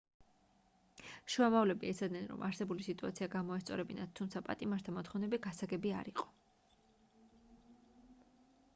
შუამავლები 1.33 1.89
ეცადნენ 1.91 2.25
რომ 2.31 2.41
არსებული 2.47 2.87
სიტუაცია 2.87 3.27
გამოესწორებინათ 3.35 4.17
თუმცა 4.21 4.43
პატიმართა 4.49 4.95
მოთხოვნები 4.99 5.41
გასაგები 5.47 5.95
არ 6.01 6.13
იყო 6.13 6.31